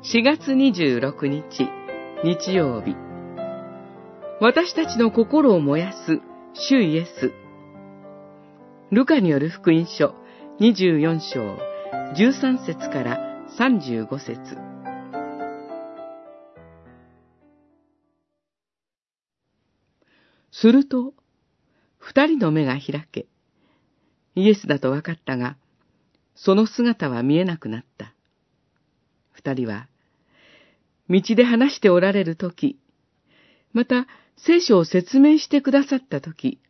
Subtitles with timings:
[0.00, 1.68] 4月26日、
[2.22, 2.94] 日曜日。
[4.40, 6.20] 私たちの心を燃やす、
[6.54, 7.32] 主イエス。
[8.92, 10.14] ルカによる福音書
[10.60, 11.58] 24章
[12.14, 13.18] 13節から
[13.58, 14.56] 35節
[20.52, 21.12] すると、
[21.98, 23.26] 二人の目が開け、
[24.36, 25.56] イエスだと分かったが、
[26.36, 28.14] その姿は見えなくなった。
[29.32, 29.86] 二人は、
[31.08, 32.78] 道で話しておられるとき、
[33.72, 36.60] また聖書を説明してくださったとき、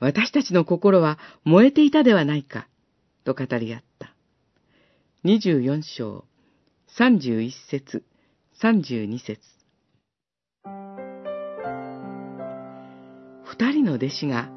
[0.00, 2.68] 私たちの心は燃えていたではないか、
[3.24, 4.14] と語り合った。
[5.22, 6.24] 二十四章、
[6.86, 8.04] 三十一節、
[8.60, 9.40] 三十二節。
[13.44, 14.50] 二人の弟子が、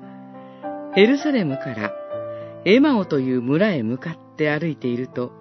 [0.96, 1.94] エルサレムから
[2.66, 5.32] エマオという村へ向かって歩いていると、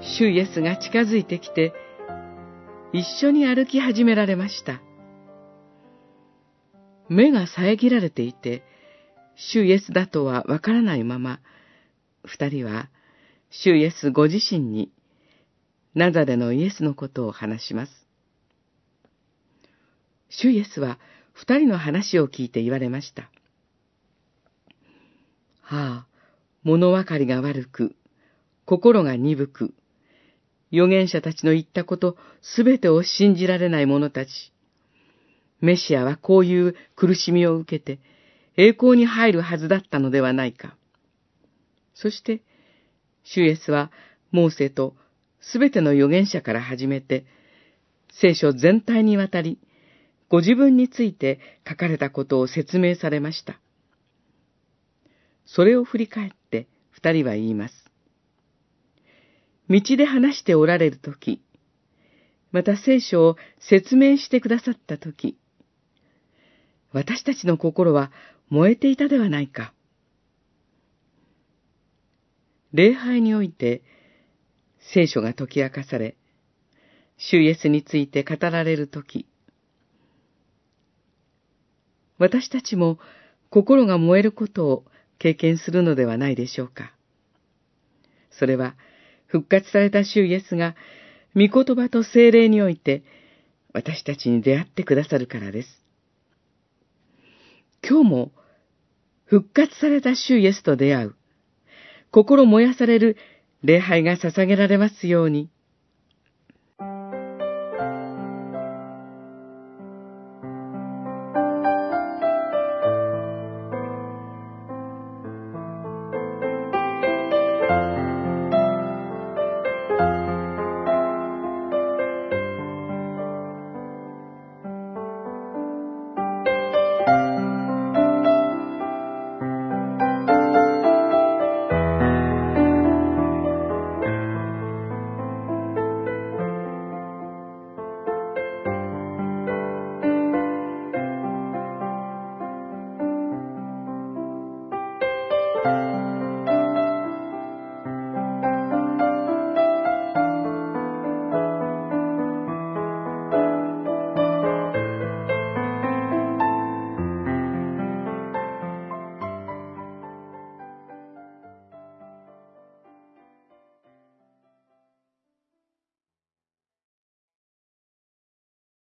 [0.00, 1.72] 主イエスが近づいてきて、
[2.92, 4.80] 一緒に歩き始められました。
[7.08, 8.62] 目が遮られていて、
[9.34, 11.40] 主イエスだとはわからないまま、
[12.24, 12.90] 二人は、
[13.50, 14.92] 主イエスご自身に、
[15.94, 17.92] ナザレのイエスのことを話します。
[20.28, 20.98] 主イエスは、
[21.32, 23.30] 二人の話を聞いて言われました。
[25.62, 26.06] はあ、
[26.62, 27.96] 物分かりが悪く、
[28.64, 29.74] 心が鈍く、
[30.72, 34.30] 預言者たちの言ったことすべてを信じられない者たち。
[35.60, 38.00] メシアはこういう苦しみを受けて
[38.56, 40.76] 栄光に入るはずだったのではないか。
[41.94, 42.42] そして、
[43.22, 43.92] シュエスは
[44.30, 44.94] モーセと
[45.40, 47.24] すべての預言者から始めて、
[48.10, 49.58] 聖書全体にわたり、
[50.28, 53.60] ご自分について書かれたことを説明されました。
[55.46, 57.87] それを振り返って二人は言います。
[59.68, 61.42] 道で話しておられるとき、
[62.52, 65.36] また聖書を説明してくださったとき、
[66.92, 68.10] 私たちの心は
[68.48, 69.74] 燃えていたではないか。
[72.72, 73.82] 礼拝において
[74.92, 76.16] 聖書が解き明かされ、
[77.18, 79.26] 主イエスについて語られるとき、
[82.18, 82.98] 私たちも
[83.50, 84.84] 心が燃えることを
[85.18, 86.92] 経験するのではないでしょうか。
[88.30, 88.76] それは、
[89.28, 90.74] 復活された主イエスが、
[91.34, 93.02] 御言葉と精霊において、
[93.72, 95.68] 私たちに出会ってくださるからです。
[97.88, 98.32] 今日も、
[99.26, 101.14] 復活された主イエスと出会う、
[102.10, 103.16] 心燃やされる
[103.62, 105.50] 礼拝が捧げられますように。